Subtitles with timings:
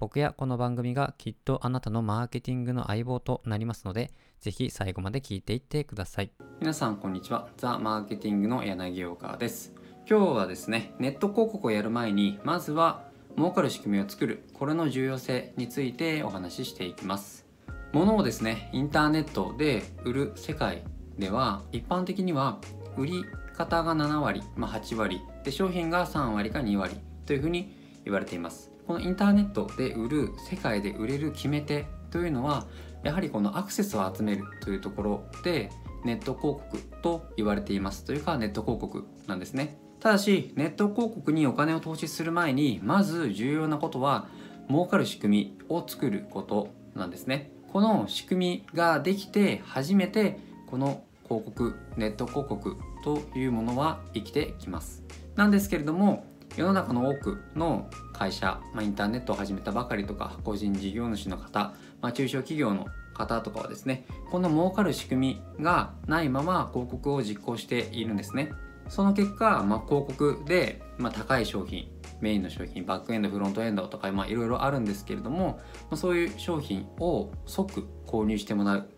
[0.00, 6.30] 僕やこの番組がきっとあなたのマーケティングの相棒となりますので、ぜひ最後まで聞いていってください。
[6.60, 7.48] 皆さんこんにちは。
[7.56, 9.74] ザ・マーケティングの柳岡です。
[10.08, 17.44] 今日はですね、ネット広告をやる前に、まずは儲かる仕組みを作る、これの重要性についてお話ししていきます。
[17.92, 20.84] 物をですね、インターネットで売る世界
[21.18, 22.60] では、一般的には
[22.96, 23.24] 売り
[23.56, 26.94] 方が7割、まあ、8割で商品が3割か2割
[27.26, 27.74] というふうに
[28.04, 32.64] 言われていますこのインターネットで売る世界で売れる決め手というのは
[33.02, 35.70] やはりこのアクセスを集めるというところで
[36.06, 39.78] ネット広告と言われていますというかネット広告なんですね。
[40.00, 44.28] ただしネット広告にお金を投資する前にまず重要なことは
[44.70, 47.52] 儲かる仕組みを作ることなんですね。
[47.70, 55.02] この仕組みができて初めてこの広告ネット広告というものは生きてきます。
[55.36, 56.24] なんですけれども
[56.56, 68.52] 世の中の多くの会社、まあ、インターネットを始めたばかりとか個人事業主の方、まあ、中小企業の方とかはですねこの儲かる仕組みがないまま広告を実行しているんですね。
[68.88, 78.88] その結果、まあ、広告で、まあ、高い商品メインの商品バックエンドフロントエンドとかいろいろあるんですけれども、まあ、そういう商品を即購入してもらう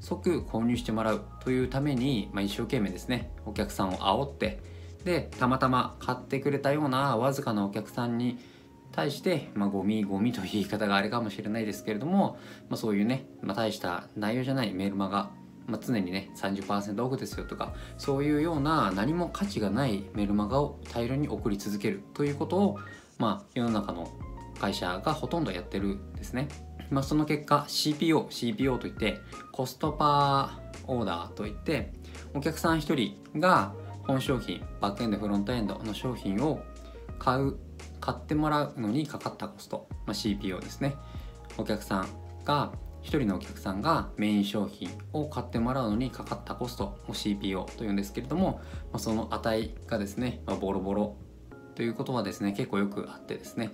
[0.00, 4.60] 即購入してもらうというために、まあ、一生懸命ですねお客さんを煽って
[5.06, 8.38] でたまたま買ってくれたようなわずかなお客さんに
[8.90, 15.30] 対して、まあ、ゴミゴミという言い方があれかもしれないですけれども、まあ、そういうね、まあ、大した内容じゃないメールマガ、
[15.66, 22.78] まあ、常にね30%オフですよとかそういうような何も価値がないメールマガを大量に送り続けるということを、
[23.18, 24.10] まあ、世の中の
[24.60, 26.48] 会社がほとんどやってるんですね。
[26.90, 29.20] まあ、その結果 CPO、CPO といって
[29.52, 31.92] コストパーオーダーといって
[32.34, 32.94] お客さん1
[33.32, 33.72] 人が
[34.06, 36.62] 本商品バックエンドフロントエンドの商品を
[37.18, 37.56] 買う
[38.00, 40.96] 買ってもらうのにかかったコスト、まあ、CPO ですね。
[41.58, 42.08] お客さん
[42.44, 42.72] が
[43.02, 48.60] 1人のお客さんがメイン商品を買ってもらうのにかかったコストを CPO というんですけれども、
[48.92, 51.16] まあ、その値がですね、まあ、ボロボロ
[51.74, 53.70] ということはですね結構よくあってですね。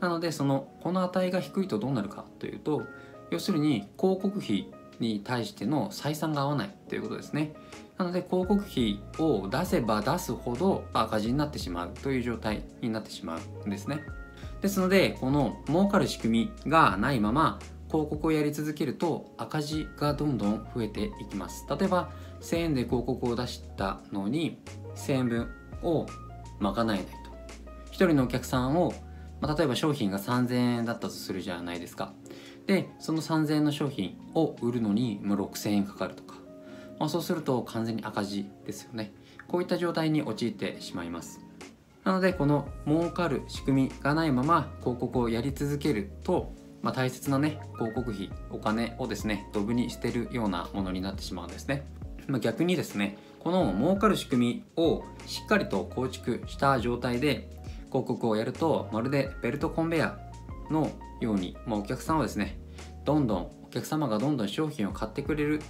[0.00, 2.84] なのでそのこの値が低いとどうなるかというと
[3.30, 4.70] 要するに広告費
[5.00, 7.54] に対しての採算が合わないということですね。
[7.96, 14.00] なので広告費を出せば出すほど赤字になってしまうという状態になってしまうんですね。
[14.60, 21.66] ですのでこの儲かる仕組みがないまま広告をやり続けると赤字がどんどん増えていきます。
[21.68, 22.10] 例えば
[22.40, 24.60] 1000円で広告を出したのに
[24.94, 25.50] 1000円分
[25.82, 26.06] を
[26.60, 27.14] 賄えないと。
[27.90, 28.92] 1人のお客さんを、
[29.40, 32.12] まあ、例えば商品が3000円だったとするじゃないですか。
[32.68, 36.36] でその3000円の商品を売るのにもう6000円かかるとか。
[37.00, 39.12] まあ、そうすると完全に赤字ですよね。
[39.46, 41.40] こういった状態に陥ってしまいます。
[42.04, 46.52] なのでこの儲かる仕組みがないまま広告をやり続けると、
[46.82, 51.86] まあ、大切なね広告費お金をですねドブに捨てるようなものになってしまうんですね、
[52.26, 57.50] まあ、逆にですねこの儲かる仕組みをしっかりと構築した状態で
[57.88, 60.18] 広告をやるとまるでベルトコンベヤ
[60.70, 60.90] の
[61.20, 62.58] ように、まあ、お客さんはですね
[63.04, 65.60] どんどんお客様がどんどん商品を買ってくれる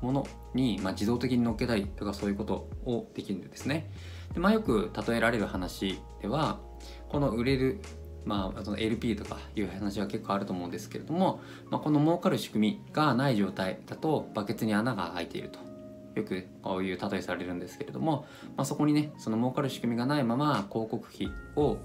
[0.00, 3.90] ものに、まあ、自動的に乗っけたりとかそういうことをできるんですね。
[4.32, 6.60] でまあ、よく例えられる話では
[7.08, 7.80] この売れる
[8.24, 11.40] まあ、その LP とかいう話は結構あると思うんですけれども、
[11.70, 15.58] まあ、この儲かる仕組みがない状態だとバケツに穴が開いていると
[16.14, 18.26] よくこういう例えされるんですけれども、
[18.56, 21.76] まあ、そこにねその儲かる仕組みがないまま広告費を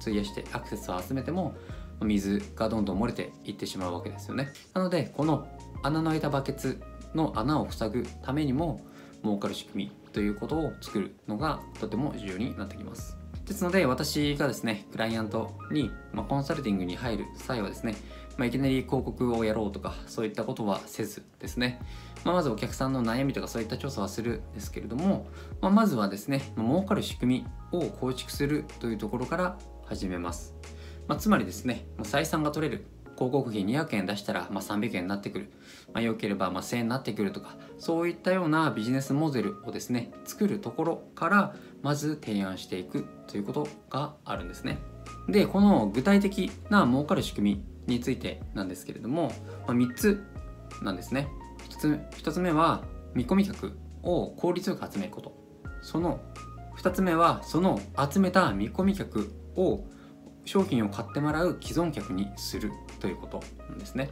[0.00, 1.54] 費やしてアクセスを集めても
[2.02, 4.52] 水がどんどん漏れていってしまうわけですよね。
[4.74, 5.48] なのでこの
[5.82, 6.80] 穴の開いたバケツ
[7.14, 8.80] の穴を塞ぐためにも
[9.22, 13.16] 儲かる仕組みということを作るのがとても重要になってきます。
[13.44, 17.94] ですので私がですねクライアントに、ま、コンサルティングに入る際はですね、
[18.36, 21.80] まあ、いきなり広告をやろうとかそういったことはせずですね、
[22.24, 25.28] まあ、まずお客さんの悩みとかそういった調査はするんですけれども、
[25.60, 30.54] まあ、まずはですね、儲かる仕組みを構築するというところから始めます、
[31.08, 32.86] まあ、つまりですねま採算が取れる。
[33.16, 35.50] 広告費200円出したら、まあ、300円になってくる、
[35.94, 44.78] まあ、良ければまあ1000円になってくるとかそういったようなビジネスモデルをですね作るところからまず提案していくということがあるんですね。
[45.28, 49.32] でこの具体的な儲かる仕組みについてなんですけれども、
[49.66, 50.22] まあ、3つ
[50.82, 51.28] なんですね。
[51.70, 51.88] 1, つ
[52.22, 53.72] 1つ目は見込み客
[54.02, 55.32] を効率よく集めること。
[55.80, 56.20] その
[56.78, 57.80] 2つ目はその
[58.12, 59.84] 集めた見込み客を
[60.46, 64.08] 商品を買ってもらう既存客にするということなんですね。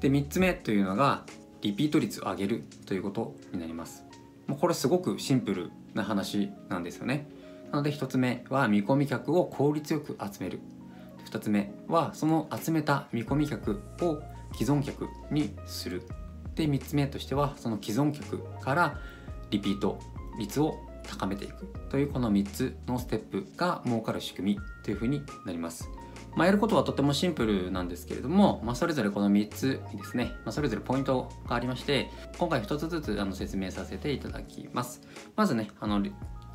[0.00, 1.24] で3つ目というのが
[1.60, 4.04] リピート率を上げるということになります。
[4.46, 7.28] もうこれすごくシンプルな話なんですよね。
[7.70, 10.60] なので1つ目は見込み客を効率よく集める。
[11.30, 14.22] 2つ目はその集めた見込み客を
[14.54, 16.02] 既存客にする。
[16.54, 18.98] で3つ目としてはその既存客から
[19.50, 19.98] リピート
[20.38, 24.60] 率を高めていくというこの3つのステップが儲かる仕組み
[24.90, 25.88] というふうになります。
[26.34, 32.08] まあ、やることはとてもシンプルなんですけれども、まあ、それぞれこの3つにですね、まあ、それぞれポイントがありまして
[32.38, 35.00] 今回1つずつあの説明させていただきます
[35.34, 36.04] まずねあの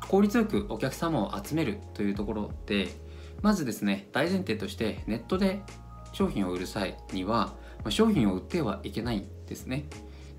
[0.08, 2.88] 効率よくお客様を集めるというところで
[3.42, 5.60] まずですね大前提としてネットで
[6.12, 7.54] 商品を売る際には
[7.90, 9.84] 商品を売ってはいけないんですね、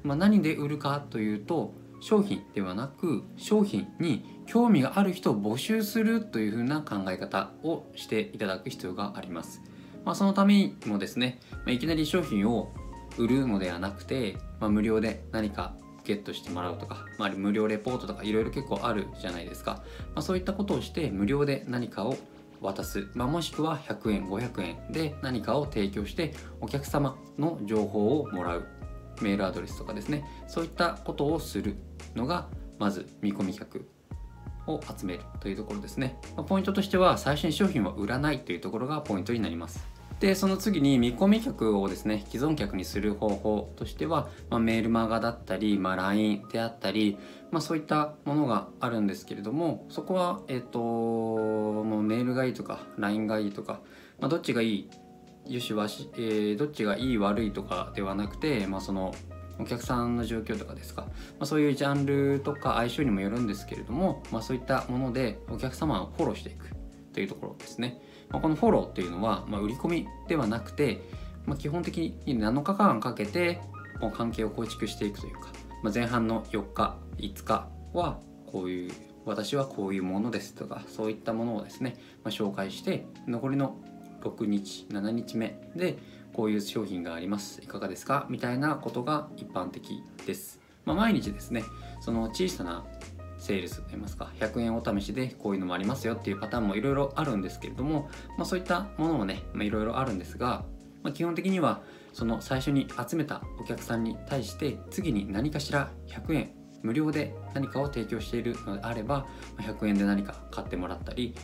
[0.02, 9.62] まあ、何で売るかというと商品ではなく商品に興味がある人を募集するというふうな考え方をしていただく必要があります、
[10.06, 12.72] まあ、そのためにもですね、ま、いきなり商品を
[13.18, 15.74] 売るのではなくて、まあ、無料で何か
[16.06, 19.84] ゲットしてもらうとか、まあ、無料レポートとかいろいろ結構あるじゃないですか、
[20.16, 22.16] まあ、そういったことをして無料で何かを
[22.62, 28.77] 渡す、まあ、もしくは100円500円で何かを提供してお客様の情報をもらう。
[29.22, 30.26] メールアドレスとかですね。
[30.48, 31.76] そういったことをする
[32.16, 32.48] のが
[32.80, 33.88] まず見込み客
[34.68, 39.86] を集めるというところですね、ま、ポイントとしては最初に商品を売らないというところがポイントになります。
[40.20, 47.20] でその次に見込み客をですね既存客にする方法としては、まあ、メールマガだったり、まあ、LINE であったり、
[47.52, 53.80] まあ、そういったものがあるんですけれどもそこは、えっ、ー、ともうメールがいいとか LINE がいいとか、
[54.20, 54.90] ま、どっちがいい
[55.50, 59.14] よしわし、えー、どっちがいい悪いとかではなくて、まあ、その
[59.60, 61.12] お客さんの状況とかですか、ま
[61.42, 66.70] あ、そういうジャンルとか相性にもよるんですけれども、まあ、そういったものでお客様をフォローしていく
[67.14, 71.02] というところですね、まあ、このフォローっていうのは、まあ、売り込みではなくて、
[71.46, 73.62] まあ、基本的に7日間かけて
[74.00, 75.48] もう関係を構築していくというか、
[75.82, 78.92] まあ、前半の4日5日はこういう
[79.26, 83.78] 私はこういうものですとかそういったものをですね、まあ、紹介して残りの
[84.30, 85.98] 6日7日目で
[86.34, 87.62] こういう商品があります。
[87.64, 88.26] いかがですか？
[88.30, 91.64] みたいなことが一般的です、まあ、毎日ですね
[92.02, 92.86] その小さな
[93.40, 100.66] セールスといいますか100円お試しでこういうのもありますよっていうパターンもいろいろあるんですけれども、まあ、そういったものもねいろいろあるんですが、
[101.04, 101.82] まあ、基本的には
[102.14, 106.52] その最初に集めたお客さんに対して次に何かしら100円
[106.82, 109.28] 無料で何かを提供しているのであれば
[109.60, 111.36] 100円で何か買ってもらったり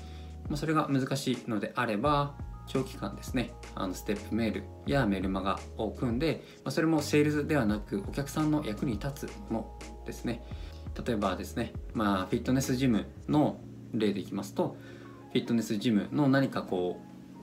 [0.56, 2.36] それが難しいのであれば
[2.68, 10.44] 長期間ですねあのステップメールやメルマガを組んで、まあ、それもセールスではなくお客さんの役に立つものですね。
[11.06, 13.58] 例えばですね、まあ、フィットネスジムの
[13.94, 14.78] 例でいきますと
[15.32, 17.00] フィットネスジムの何かこ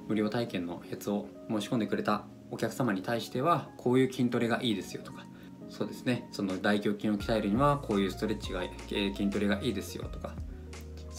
[0.06, 5.26] う無料体験のやつを申し込んでくれたお客様に対してはこういう筋トレがいいですよとか
[5.68, 10.34] そうですねその大胸筋を鍛えるにはこういうストレッチが筋トレがいいですよとか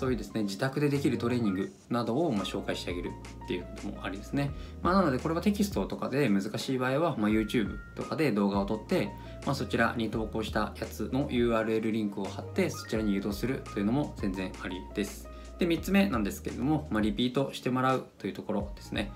[0.01, 3.11] そういうですね自宅でできるトレーニングなどをま紹介してあげる
[3.45, 4.49] っていうこともありですね、
[4.81, 9.11] まあ、なのでこれはテキストとかで難しい場合は、ま YouTube とかで動画を撮って、
[9.45, 15.29] まあ、そちらに投稿したやつの URL リンクを貼ってそちらに誘導するというのも全然ありです。
[15.59, 19.11] で3つ目なんですけれども、まあ、リピートしてもらうというところですね。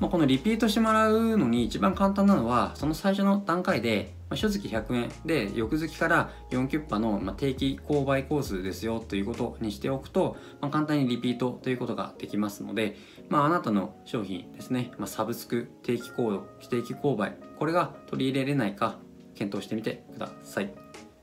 [0.00, 5.12] まあ、このリピートしてもらうのに一番簡単なのはその最初の段階で、まあ、初月100円。
[5.24, 12.96] で翌月から4キュッパの、定期購買コースですよということにしておくと、まあ、簡単にリピートということができますので、
[13.28, 17.36] まあ、あなたの商品ですね、まサブスク定期購定期購買。
[17.58, 18.98] これが取り入れれないか
[19.34, 20.72] 検討してみてください。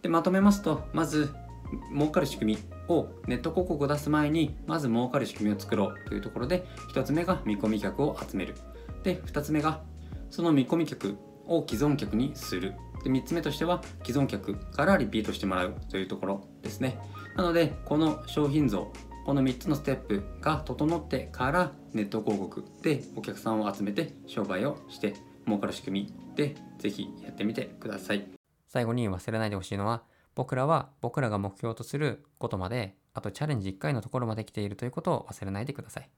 [0.02, 1.34] でまとめますとまず
[1.94, 8.56] 儲かる仕組みをネット広告を出す前にまず儲かる仕組みを作ろうというところで1つ目が見込み客を集める。
[9.04, 9.82] で2つ目が
[10.30, 11.18] その見込み客
[11.48, 12.74] を既存客にする。
[13.04, 16.98] で3つ目としては既存客からリピートしてもらうというところですね
[17.36, 18.92] なのでこの商品像
[19.26, 25.14] この3つのステップが整ってからネット広告でお客さんを集めて商売をして
[25.46, 28.26] 儲かる仕組みでぜひやってみてください
[28.68, 30.04] 最後に忘れないでほしいのは
[30.36, 36.10] 僕らは僕らが目標とすることまで、あとチャレンジ1回のところまで来ているということを忘れないでください。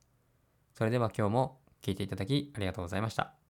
[0.73, 3.35] それでは今日も聞いていただきありがとうございました。